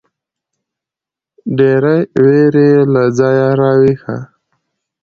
ډېـرې 1.57 1.97
وېـرې 2.23 2.69
له 2.93 3.03
ځايـه 3.17 3.49
راويـښه. 3.59 4.17